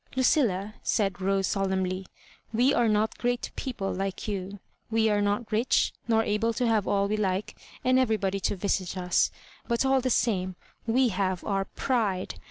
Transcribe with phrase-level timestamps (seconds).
[0.07, 2.07] '*" Lucilla," said Rose, solemnly,"
[2.53, 4.57] we are not great people like you;
[4.89, 8.97] we are not rich, nor able to have all we like, and everybody to visit
[8.97, 9.29] us;
[9.67, 10.55] but, all the same,
[10.87, 12.39] we have our Pride.